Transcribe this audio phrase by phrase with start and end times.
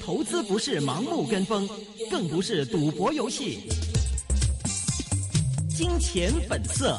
[0.00, 1.68] 投资不是盲目跟风，
[2.10, 3.68] 更不是赌博游戏。
[5.68, 6.98] 金钱本色。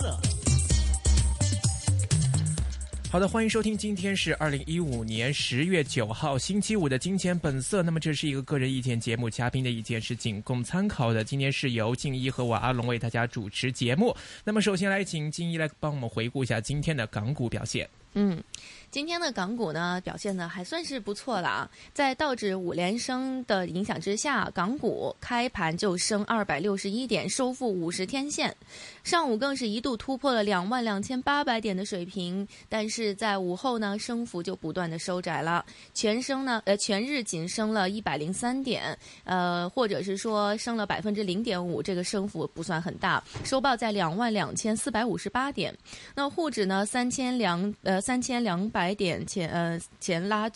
[3.10, 7.80] 好的，欢迎收听，今天是二零一五年十月九号星期五的《金钱本色》。
[7.84, 11.23] 那么这是一个个人意见节目，嘉宾的意见是仅供参考的。
[11.23, 14.16] 今天是由静一和我阿龙为大家主持节目。
[14.44, 17.89] 那么首先来请静一来帮我们回顾一下今天的港股表现。
[18.18, 18.41] 嗯，
[18.89, 28.55] 今天的港股呢表现的还算是不错了啊，在道指五连升的影响之下，港股开盘就升二百六十一点，收复五十天线，
[29.04, 45.77] 上午更是一度突破了两万两千八百点的水平，但是在午后呢，升幅就不断的收窄了，全升呢，呃，全日仅升了一百零三点，呃，或者是说升了百分之零点五，这个升幅不算很大，收报在两万两千四百五十八点，
[46.16, 48.02] 那沪指呢三千两呃。
[48.05, 50.48] 三千两百点前呃前拉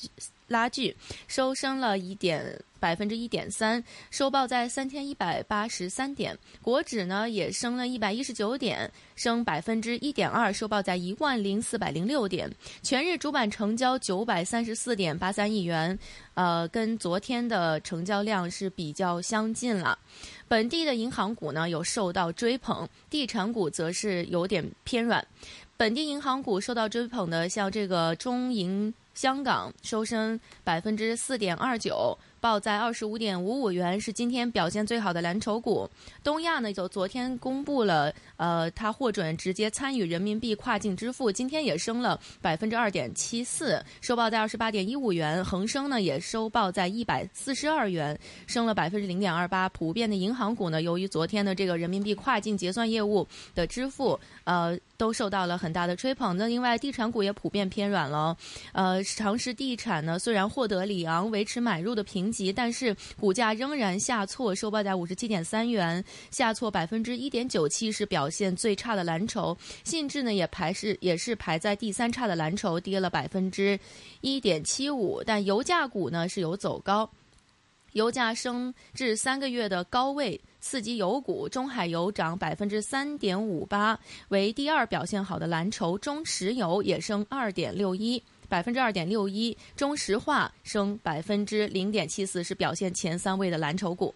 [0.49, 0.95] 拉锯，
[1.27, 6.37] 收升了一点百分之一点三，收报在三千一百八十三点。
[6.61, 12.47] 国指呢也升了一百一十九点，升百分之一点二，收报在一万零四百零六点。
[12.83, 15.97] 全日主板成交九百三十四点八三亿元，
[16.35, 19.97] 呃，跟昨天的成交量是比较相近了。
[20.47, 25.25] 本地的银行股呢有受到追捧，地产股则是有点偏软。
[25.79, 32.17] 本地银行股受到追捧的，像这个中银香港收升百分之四点二九。
[32.41, 35.89] 报在二十五点五五元，是今天表现最好的蓝筹股。
[36.23, 45.43] 东亚呢，就昨天公布了，呃，它获准直接参与人民币跨境支付，今天也升了百分之二点七四，收报在二十八点一五元。
[45.43, 49.67] 恒生呢，也收报在一百四十二元，升了百分之零点二八。
[49.69, 56.37] 普遍的银行股呢，由于昨天的这个人民币跨境结算业务的支付，呃，都受到了很大的吹捧。
[56.37, 58.37] 那另外，地产股也普遍偏软了。
[58.73, 62.19] 呃，长实地产呢，虽然获得里昂维持买入的评。
[62.29, 69.57] 级，但是股价仍然下挫，收报在五十七点三元，下挫百分之一点九七，是表现最差的蓝筹。
[69.85, 73.79] 信智呢也排是也是排在第三差的蓝筹，跌了百分之
[74.19, 75.23] 一点七五。
[75.25, 77.09] 但油价股呢是有走高，
[77.93, 85.97] 油价升至三个月的高位，刺激油股，中海油涨百分之三点五八，为第二表现好的蓝筹。
[85.97, 88.21] 中石油也升二点六一。
[88.47, 94.11] 百分之二点六一，中石化升百分之零点七四，是表现前三位的蓝筹股。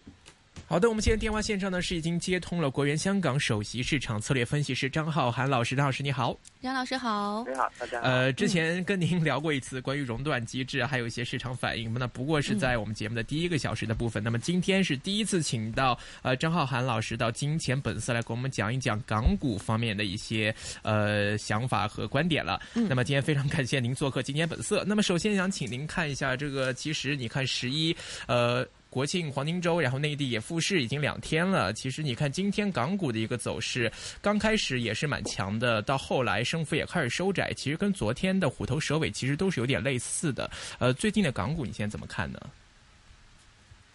[0.74, 8.08] 好的，我们现在电话线上呢是已经接通了国元香港首席市场策略分析师张浩涵老师，张老师你好，杨老师好，你好，大家好。
[8.08, 14.20] 呃，之前跟您聊过一次关于熔断机制，还有一些市场反应，那不过是在我们节目的第一个小时的部分。
[14.20, 20.52] 那么今天是第一次请到呃张浩涵老师到金钱本色来给我们讲一讲港股方面的一些
[20.82, 22.60] 呃想法和观点了。
[22.72, 24.82] 那么今天非常感谢您做客金钱本色。
[24.84, 27.96] 那么首先想请您看一下这个，其实你看十一
[28.26, 28.66] 呃。
[28.94, 31.72] 国庆黄金周，然后内地也复市已经两天了。
[31.72, 33.90] 其实你看今天港股的一个走势，
[34.22, 37.52] 刚开始也是蛮强的，到后来升幅也开始收窄。
[37.54, 40.48] 其实跟昨天的虎头蛇尾其实都是有点类似的。
[40.78, 42.38] 呃，最近的港股你现在怎么看呢？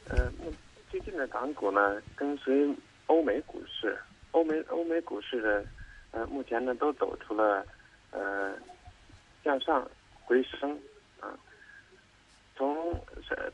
[0.09, 0.29] 呃，
[0.91, 2.69] 最近的港股呢，跟随
[3.05, 3.97] 欧美股市，
[4.31, 5.63] 欧美欧美股市的
[6.11, 7.65] 呃，目前呢都走出了
[8.11, 8.53] 呃
[9.45, 9.89] 向上
[10.25, 10.77] 回升
[11.21, 11.31] 啊，
[12.57, 12.93] 从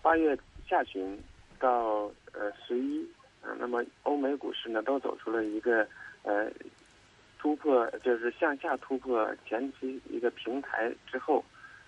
[0.01, 0.35] 八月
[0.67, 1.15] 下旬。
[1.59, 3.07] 到呃十一，
[3.41, 5.87] 啊，那么欧美股市呢都走出了一个
[6.23, 6.49] 呃
[7.39, 11.43] 突破，就是向下突破前期一个平台之后，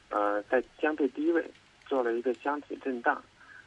[0.10, 1.44] 呃，在相对低位
[1.86, 3.16] 做了一个箱体震荡，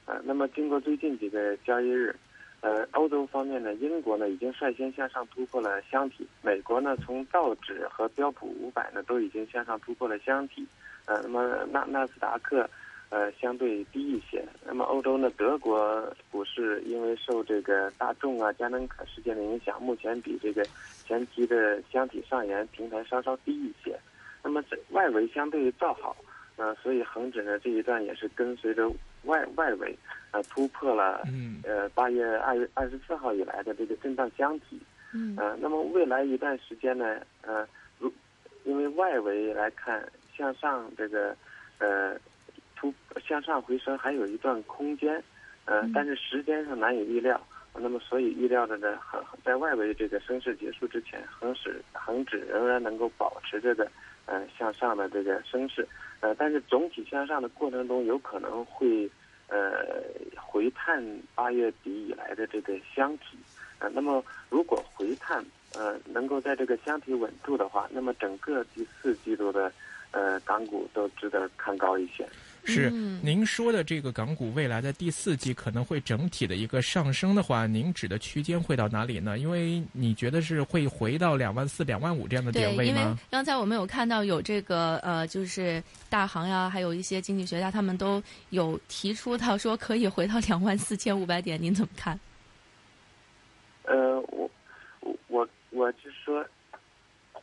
[0.04, 2.14] 啊，那么经过最近几个交易日，
[2.60, 10.66] 呃，欧洲方面呢，英国呢已经率先向上突破了箱体，美国呢从道指和标普五百呢都已经向上突破了箱体，
[11.06, 12.68] 呃，那么纳纳斯达克。
[13.10, 14.40] 呃，相对低一些。
[14.64, 15.28] 那么欧洲呢？
[15.36, 16.00] 德国
[16.30, 20.64] 股市因为受这个大众啊、佳能卡事件的影响，目前比这个
[21.04, 23.98] 前期的箱体上沿平台稍稍低一些。
[24.44, 26.16] 那么这外围相对造好，
[26.54, 28.88] 呃，所以恒指呢这一段也是跟随着
[29.24, 29.98] 外外围，
[30.30, 31.24] 呃，突破了
[31.64, 34.80] 呃八月二月二十四号以来的这个震荡箱体。
[35.12, 35.34] 嗯。
[35.36, 37.66] 呃，那么未来一段时间呢，呃，
[37.98, 38.12] 如
[38.62, 40.08] 因为外围来看
[40.38, 41.36] 向上这个
[41.78, 42.16] 呃。
[42.80, 42.94] 突
[43.28, 45.22] 向上回升还有一段空间，
[45.66, 47.38] 呃，但是时间上难以预料。
[47.74, 53.88] 那么，所以预料的呢，恒在外围这个升势结束之前，恒指恒指仍然能够保持这个
[54.26, 55.86] 呃向上的这个升势，
[56.20, 59.08] 呃，但是总体向上的过程中，有可能会
[59.48, 59.84] 呃
[60.36, 61.00] 回探
[61.34, 63.38] 八月底以来的这个箱体。
[63.78, 65.44] 呃，那么如果回探
[65.74, 69.72] 呃能够在这个箱体稳住的话，那么整个第四季度的。
[70.12, 72.28] 呃港股都值得看高一些。
[72.64, 79.38] 是嗯您说的这个港股未来的第四季可能会整体的一个上升的话，您指的区间会到哪里呢？
[79.38, 83.16] 因为你觉得是会回到两万四、两万五这样的点，位吗因为？
[83.30, 92.18] 刚才我们有看到有这个呃，就是大行呀，还有一些经济学家，他们都有提出到说可以回到两万四千五百点，您怎么看？
[93.84, 94.20] 呃，
[95.80, 96.44] 我我是说，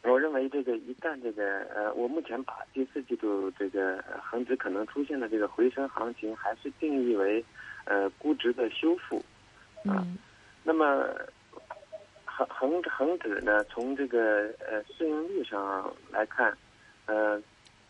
[0.03, 7.43] 我认为这个一旦这个呃，我目前把第四季度这个呃恒指可能出现的这个回升行情，还是定义为
[7.85, 9.17] 呃估值的修复。
[9.89, 10.19] 啊嗯
[10.63, 11.09] 那么
[12.25, 16.55] 恒恒恒指呢，从这个呃市盈率上来看，
[17.07, 17.41] 呃，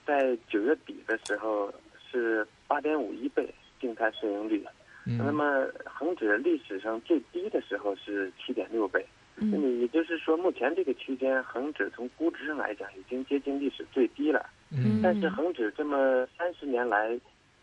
[0.06, 1.74] 在九月底的时候
[2.10, 4.64] 是八点五一倍静态市盈率，
[5.04, 9.06] 那嗯么恒指历史上最低的时候是七点六倍。
[9.40, 14.50] 那嗯么也就是说，目前这个区间，恒指从估值上来讲已经接近历史最低了。
[14.72, 17.18] 嗯但是恒指这么三十年来，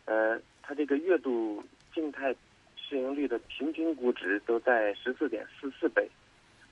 [0.05, 1.62] 呃，它这个月度
[1.93, 2.35] 静态
[2.76, 6.09] 市盈率的平均估值都在十四点四四倍，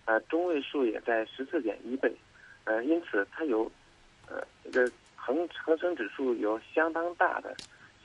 [0.05, 2.15] 呃，中位数也在十四点一倍，
[2.65, 3.71] 呃，因此它有，
[4.29, 7.57] 呃，这个恒恒生指数有相当大的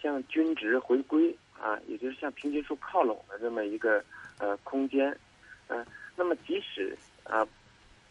[0.02, 4.04] 向均值回归啊，也就是向平均数靠拢的这么一个
[4.40, 5.16] 呃空间，
[5.68, 5.86] 呃，
[6.18, 7.48] 那么即使啊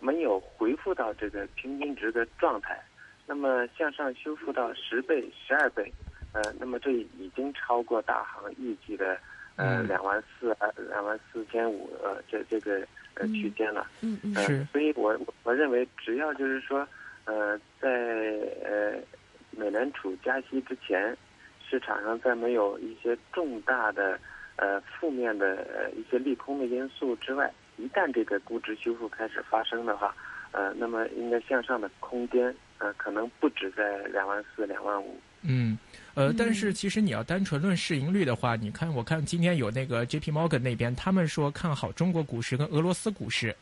[0.00, 2.82] 没有回复到这个平均值的状态。
[3.28, 5.92] 那么向上修复到十倍、十二倍，
[6.32, 9.18] 呃，那么这已经超过大行预计的
[9.56, 12.78] 呃嗯两万四、呃两万四千五呃这这个
[13.14, 13.84] 呃嗯区间了。
[14.00, 16.86] 嗯嗯所以我我认为只要就是说，
[17.24, 17.90] 呃，在
[18.64, 18.94] 呃
[19.50, 21.16] 美联储加息之前，
[21.68, 24.16] 市场上在没有一些重大的
[24.54, 30.14] 呃负面的呃一些利空的因素之外，一旦这个估值修复开始发生的话，
[30.52, 35.18] 呃，那么应该向上的空间呃可能不止在两万四、两万五。
[35.42, 35.78] 嗯，
[36.14, 40.32] 呃，但嗯是其实你要单纯论市盈率的话，你看，我看今天有那个 J.P.
[40.32, 43.54] Morgan 那边，他们说看好中国股市跟俄罗斯股市。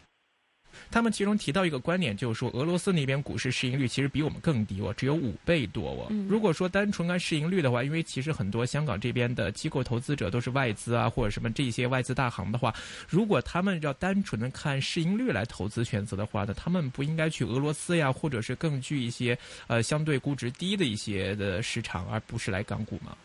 [0.90, 6.06] 他们其中提到一个观点，就是说俄罗斯那边股市市盈率其实比我们更低哦，只有五倍多哦。
[6.10, 12.74] 嗯如果说单纯看市盈率的话，因为其实很多香港这边的机构投资者都是外资啊，或者什么这些外资大行的话，
[13.08, 23.16] 如果他们要单纯的看市盈率来投资选择的话呢，他们不应该去俄罗斯呀，或者是更具一些呃相对估值低的一些的市场，而不是来港股吗？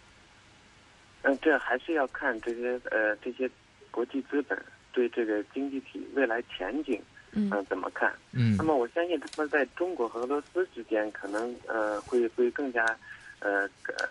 [1.24, 3.50] 嗯、这还是要看这些呃这些
[3.92, 4.58] 国际资本
[4.94, 7.02] 对这个经济体未来前景
[7.34, 8.14] 嗯怎么看。
[8.32, 12.84] 嗯那么我相信他们在中国和俄罗斯之间可能呃会会更加
[13.40, 14.08] 呃呃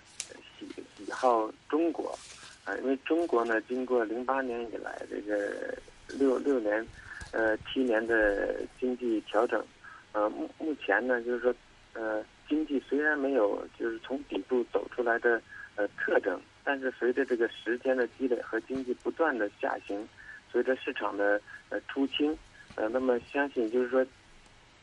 [0.59, 0.67] 喜
[0.97, 2.17] 喜好中国
[2.65, 5.75] 啊、因为中国呢经过零八年以来这个
[6.19, 6.87] 六六年
[7.32, 9.64] 呃七年的经济调整，
[10.12, 11.55] 呃目目前呢就是说
[11.94, 15.41] 呃经济虽然没有就是从底部走出来的
[15.76, 20.06] 呃特征，但是随着这个时间的积累和经济不断的下行，
[20.53, 21.41] 随着市场的
[21.71, 22.37] 呃出清。
[22.78, 24.04] 呃，那么相信就是说，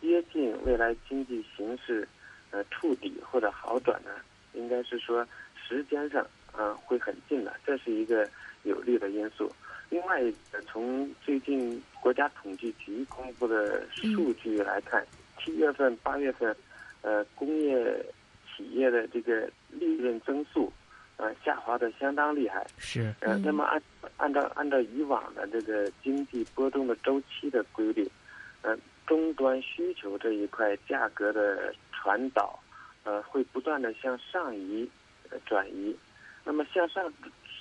[0.01, 2.06] 接近未来经济形势
[2.51, 4.12] 呃触底或者好转呢，
[4.53, 5.25] 应该是说
[5.56, 6.21] 时间上
[6.51, 8.30] 啊、呃会很近的，这是一个
[8.63, 9.50] 有利的因素。
[9.89, 10.21] 另外
[10.51, 15.06] 呃，从最近国家统计局公布的数据来看，
[15.39, 16.53] 七月份、八月份，
[17.01, 18.06] 呃，工业
[18.50, 20.71] 企业的这个利润增速，
[21.18, 22.66] 呃，下滑的相当厉害。
[22.78, 23.81] 是呃，嗯那么按
[24.18, 28.09] 按照按照以往的这个经济波动的周期的规律，
[28.62, 32.59] 呃，终端需求这一块价格的传导，
[33.04, 34.90] 呃，会不断的向上移、
[35.45, 35.95] 转移。
[36.44, 37.12] 那么向上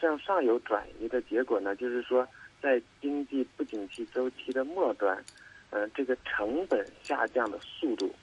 [0.00, 2.26] 向上游转移的结果呢，就是说
[2.60, 5.22] 在经济不景气周期的末端，
[5.70, 8.14] 呃，这个成本下降的速度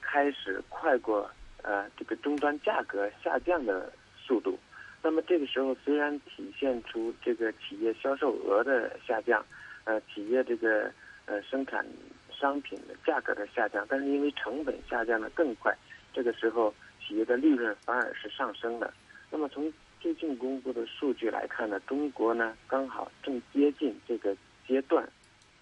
[0.00, 1.30] 开始快过
[1.62, 4.58] 呃这个终端价格下降的速度。
[5.00, 9.44] 那么这个时候，虽然体现出这个企业销售额的下降，
[9.84, 10.90] 呃，企业这个
[11.26, 11.86] 呃生产
[12.30, 15.72] 商品的价格的下降，但是因为成本下降的更快，
[16.12, 18.92] 这个时候企业的利润反而是上升的。
[19.30, 24.36] 那么从最近公布的数据来看呢，中国呢刚好正接近这个
[24.66, 25.08] 阶段。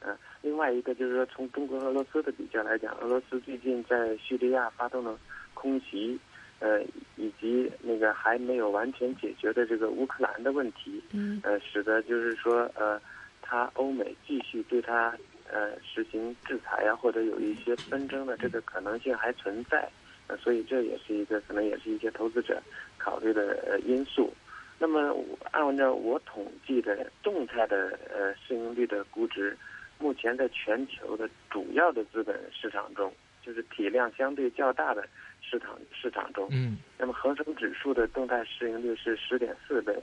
[0.00, 5.18] 嗯，另外一个就是说，从中国和俄罗斯的比较来讲，俄罗斯最近在叙利亚发动了
[5.54, 6.18] 空袭。
[6.58, 6.80] 呃，
[7.16, 13.00] 以及那个还没有完全解决的这个乌克兰的问题，嗯呃，使得就是说，呃，
[13.42, 15.16] 他欧美继续对他
[15.50, 19.88] 呃实行制裁啊，或者有一些纷争的这个可能性还存在，
[20.26, 22.62] 呃，所以这也是一个可能也是一些投资者
[22.99, 24.32] 考虑的呃因素。
[24.78, 25.16] 那么
[25.52, 29.56] 按照我统计的动态的呃市盈率的估值，
[29.99, 33.11] 目前在全球的主要的资本市场中，
[33.46, 35.06] 就是体量相对较大的
[35.40, 36.48] 市场市场中。
[36.50, 36.76] 嗯。
[36.98, 39.94] 那么恒生指数的动态市盈率是十点四倍，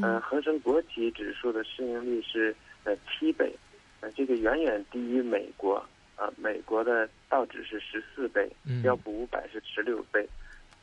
[0.00, 3.52] 呃，嗯恒生国企指数的市盈率是呃七倍，
[4.00, 5.84] 呃，这个远远低于美国，
[6.16, 8.80] 呃，美国的道指是十四倍，嗯。
[8.82, 10.26] 标普五百是十六倍，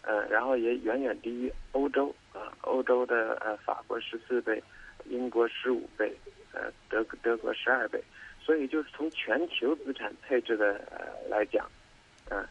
[0.03, 4.61] 呃，然后也远远低于欧洲，啊、欧洲的呃法国十四倍，
[5.05, 6.13] 英国十五倍，
[6.53, 8.03] 呃，德德国十二倍，
[8.41, 11.65] 所以就是从全球资产配置的呃来讲，
[12.29, 12.47] 嗯、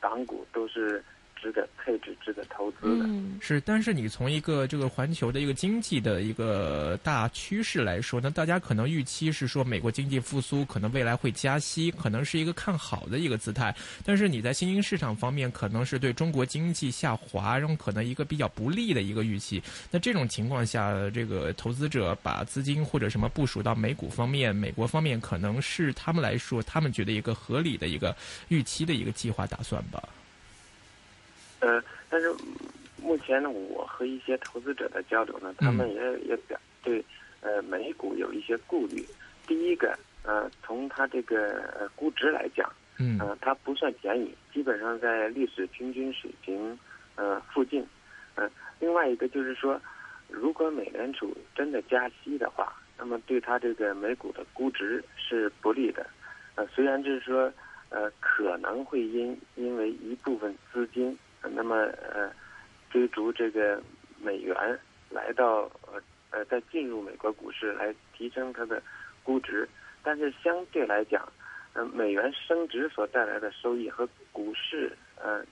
[0.00, 1.02] 港股都是
[1.40, 3.04] 值得配置、值得投资的。
[3.06, 13.74] 嗯是，但是你从一个这个环球的一个经济的一个大趋势来说那，大家可能预期是说美国经济复苏，可能未来会加息，可能是一个看好的一个姿态。
[14.04, 19.62] 但是你在新兴市场方面，可能是对中国经济下滑，然后可能一个比较不利的一个预期。
[19.90, 28.14] 那这种情况下，这个投资者把资金或者什么部署到美股方面，美国方面可能是他们来说，他们觉得一个合理的一个
[28.48, 30.02] 预期的一个计划打算吧。
[31.60, 32.56] 呃，但是嗯
[33.02, 37.02] 目前呢，我和一些投资者的交流呢，他们也、也表对
[37.40, 39.02] 呃美股有一些顾虑。
[39.46, 46.78] 第一个，呃，从它这个呃估值来讲，嗯呃，它不算便宜，基本上在历史平均水平
[47.16, 47.84] 呃附近。
[48.34, 48.48] 呃，
[48.78, 49.80] 另外一个就是说，
[50.28, 56.06] 如果美联储真的加息的话，那么对它这个美股的估值是不利的。
[56.54, 57.50] 呃，虽然就是说，
[57.88, 61.16] 呃，可能会因因为一部分资金，呃
[61.48, 62.30] 那么呃
[62.90, 63.82] 追逐这个
[64.20, 64.56] 美元
[65.08, 68.82] 来到呃呃再进入美国股市来提升它的
[69.22, 69.68] 估值，
[70.02, 71.26] 但是相对来讲，
[71.72, 75.44] 呃美元升值所带来的收益和股市呃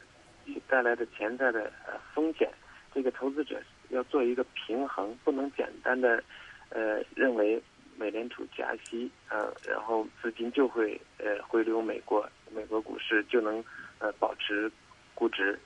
[0.66, 2.50] 带来的潜在的呃风险，
[2.94, 6.22] 这个投资者要做一个平衡，不能简单的
[6.70, 7.62] 呃认为
[7.96, 13.62] 美联储加息，呃，然后资金就会呃回流美国，美国股市就能
[13.98, 14.70] 呃保持
[15.14, 15.58] 估值，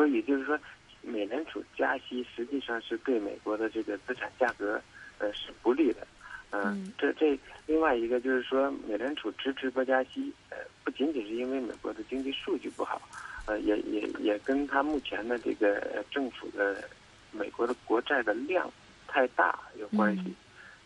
[0.00, 0.58] 所以就是说，
[1.02, 4.80] 美联储加息实际上是对美国的这个资产价格
[5.18, 6.06] 呃是不利的，
[6.48, 12.98] 呃、嗯这这另外一个就是说，美联储迟迟不加息，呃，不仅仅是因为美国的经济数据不好，
[13.44, 16.82] 呃，也也也跟它目前的这个呃政府的
[17.30, 18.72] 美国的国债的量
[19.06, 20.22] 太大有关系。
[20.28, 20.34] 嗯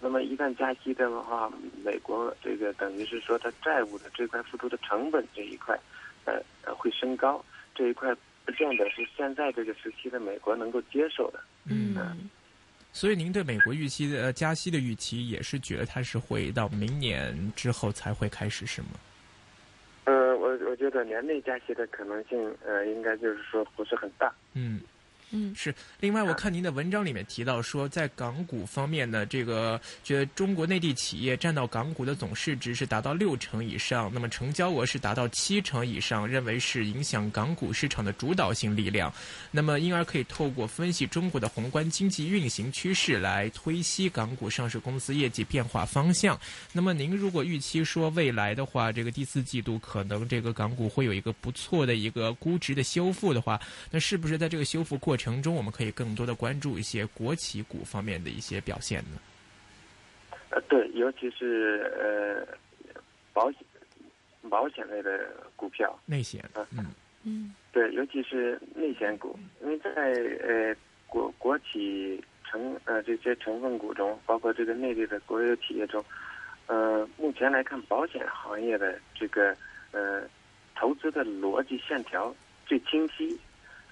[0.01, 1.51] 那么一旦加息的话，
[1.83, 5.79] 美国这个等于是说它债务的这块付出的成本这一块，
[6.27, 7.43] 呃呃会升高，
[7.75, 11.41] 这一块不见得是现在这个时期的美国能够接受的。
[11.67, 12.29] 嗯
[12.93, 18.89] 所以您对美国预期的呃加息的预期也是觉得它是会到明年之后才会开始是吗？
[20.05, 24.33] 呃，我我觉得年内加息的可能性，呃，应该就是说不是很大。
[24.53, 24.81] 嗯。
[25.37, 39.13] 嗯是，另外我看您的文章里面提到说，在港股方面呢，这个觉得中国内地企业占到港股的总市值是达到六成以上，那么成交额是达到七成以上，认为是影响港股市场的主导性力量。
[39.51, 46.39] 那么因而可以透过分析中国的宏观经济运行趋势来推析港股上市公司业绩变化方向。
[46.73, 53.61] 那么您如果预期说未来的话，这个第四季度可能这个港股会有一个不错的一个估值的修复的话，
[53.91, 59.19] 那是不是在这个修复过程中，我们可以更多的关注一些国企股方面的一些表现呢？
[60.51, 62.57] 呃，对，尤其是呃
[63.33, 63.61] 保险
[64.49, 66.87] 保险类的股票，内险，嗯
[67.25, 70.75] 嗯对，尤其是内险股，因为在呃
[71.07, 76.05] 国国企成呃这些成分股中，包括这个内地的国有企业中，
[76.67, 79.57] 呃，目前来看，保险行业的这个
[79.91, 80.23] 呃
[80.77, 82.33] 投资的逻辑线条
[82.67, 83.37] 最清晰。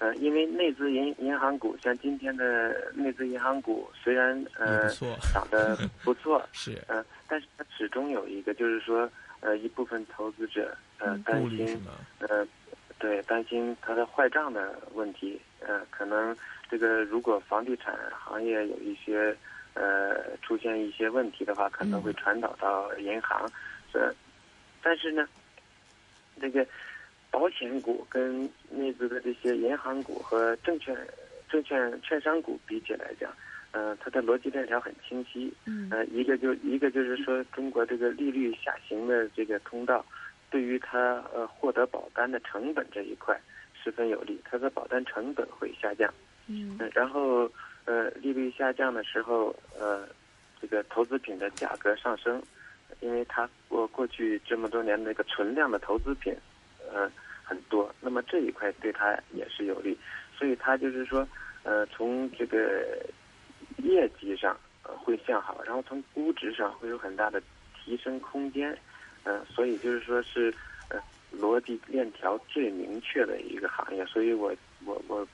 [0.03, 4.89] 呃，因为内资银银行股，像今天的内资银行股，虽然呃，
[5.33, 11.81] 涨得不错， 是呃，但是它始终有一个，就是说，呃，一部分投资者呃嗯担心？
[12.19, 12.45] 呃，
[12.99, 16.35] 对，担心它的坏账的问题，呃，可能
[16.69, 19.33] 这个如果房地产行业有一些
[19.73, 23.49] 呃出现一些问题的话，可能会传导到银行，
[23.93, 24.13] 呃，
[24.81, 25.25] 但是呢，
[26.41, 26.67] 这个
[27.33, 30.95] 保险股跟内资的这些银行股和证券
[31.49, 33.33] 证券券商股比起来讲，
[33.71, 40.05] 呃，它的逻辑链条很清晰，嗯呃，一个就一个就是说，中国这个利率下行的这个通道，
[40.51, 43.35] 对于它呃获得保单的成本这一块
[43.73, 46.13] 十分有利，它的保单成本会下降。
[46.45, 47.51] 嗯呃然后
[47.85, 50.07] 呃利率下降的时候，呃
[50.61, 52.39] 这个投资品的价格上升，
[52.99, 56.31] 因为它过过去这么多年那个存量的投资品，
[56.93, 57.11] 呃
[57.43, 59.97] 很多，那么这一块对他也是有利，
[60.37, 61.27] 所以他就是说
[61.63, 63.05] 呃从这个
[63.77, 67.41] 业绩上呃会向好，然后从估值上会有很大的
[67.75, 68.77] 提升空间，
[69.23, 70.53] 嗯，所以就是说是
[70.89, 70.99] 呃
[71.37, 75.27] 逻辑链条最明确的一个行业，所以我我我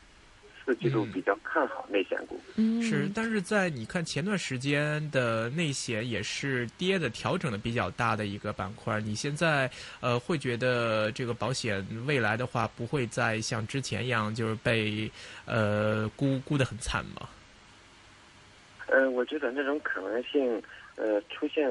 [0.70, 2.40] 四季度比较看好内险股。
[2.56, 9.68] 嗯，是，但是在你看前段时间的内险也是跌的调整的比较大的一个板块，你现在
[10.00, 15.10] 呃会觉得这个保险未来的话不会再像之前一样就是被
[15.46, 17.28] 呃估估得很惨吗？
[18.86, 20.62] 呃，我觉得那种可能性
[20.98, 21.68] 呃出现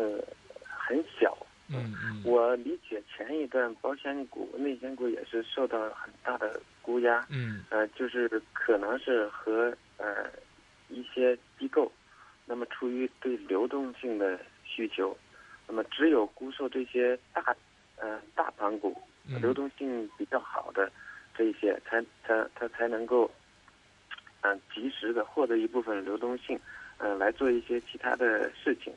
[0.61, 1.38] 很小。
[1.71, 7.27] 嗯嗯，我理解前一段保险股、内险股也是受到很大的估压。
[7.31, 10.25] 嗯呃，就是可能是和呃
[10.89, 11.93] 一些机构，
[12.47, 15.17] 那么出于对流动性的需求，
[15.67, 17.55] 那么只有估售这些大
[17.97, 18.99] 呃大盘股，
[19.29, 20.91] 嗯流动性比较好的
[21.37, 23.31] 这一些，才才它才能够
[24.41, 26.59] 嗯、呃及时的获得一部分流动性，
[26.97, 28.91] 嗯、来做一些其他的事情。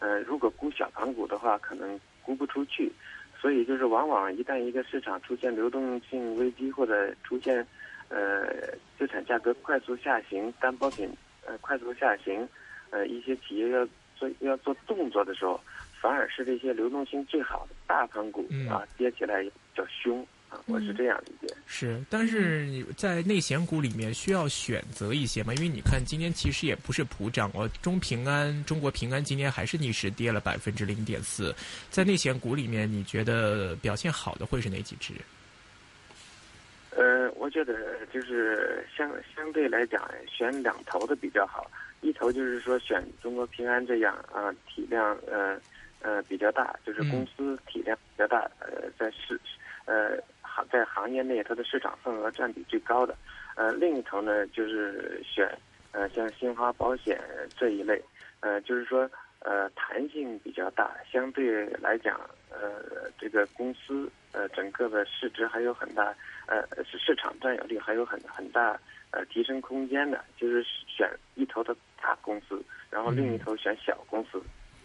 [0.00, 2.92] 呃，如果估小盘股的话，可能估不出去，
[3.40, 7.66] 所以就是往往一旦一个市场出现流动性危机或者出现
[8.10, 8.46] 呃
[8.98, 11.08] 资产价格快速下行、担保品
[11.46, 12.46] 呃快速下行，
[12.90, 15.58] 呃一些企业要做要做动作的时候，
[15.98, 18.68] 反而是这些流动性最好的大盘股嗯。
[18.68, 20.20] 啊跌起来比较凶。
[20.20, 21.54] 啊，我是这样理解。
[21.66, 25.52] 是，但是你在内险股里面需要选择一些嘛？
[25.54, 31.54] 因为你看今天其实也不是普涨哦，中平安、中国平安今天还是逆势跌了百分之零点四。
[31.90, 35.14] 在内险股里面，你觉得表现好的会是哪几只？
[36.96, 37.74] 呃，我觉得
[38.12, 41.70] 就是相相对来讲，选两头的比较好。
[42.00, 45.56] 一头就是说选中国平安这样啊，体量呃
[46.00, 49.38] 呃比较大，就是公司体量比较大，呃，在市
[49.84, 50.16] 呃
[50.58, 53.16] 行在行业内它的市场份额占比最高的。
[53.54, 55.48] 呃，另一头呢就是选
[55.92, 57.20] 呃像新华保险
[57.58, 58.02] 这一类，
[58.40, 59.08] 呃，就是说
[59.40, 66.14] 呃弹性比较大，相对来讲呃这个公司呃整个的市值还有很大
[66.46, 68.78] 呃市市场占有率还有很很大
[69.10, 74.38] 呃提升空间的，就是选一头的大公司，然后另一头选小公司。
[74.38, 74.42] 嗯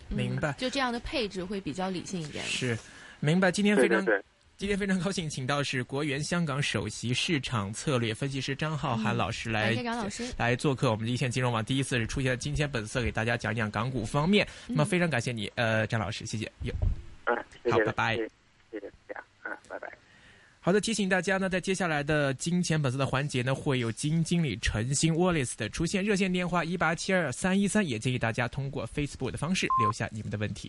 [0.10, 2.44] 明白就这样的配置会比较理性一点。
[2.44, 2.78] 是，
[3.20, 3.52] 明白。
[3.52, 4.24] 今天非常对对对，
[4.56, 10.32] 今天非常高兴，请到是国元香港首席市场策略分析师张浩涵老师来、感谢张老师。
[10.38, 14.48] 来做客我们的一线金融网，第一次是出现在金钱本色，给大家讲讲港股方面。
[14.68, 16.50] 那么非常感谢你，呃，张老师，谢谢。
[16.62, 16.74] 有
[17.26, 18.30] 啊，谢谢，好拜拜谢谢
[18.72, 19.92] 谢谢大家嗯，拜拜。
[20.62, 30.62] 好的，提醒大家呢，在接下来的金钱本色的环节呢，会有基金经理陈鑫 Wallace 的出现，热线电话一八七二三一三，也建议大家通过 Facebook 的方式留下你们的问题。